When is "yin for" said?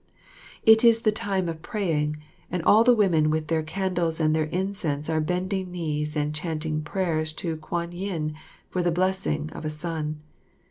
7.91-8.81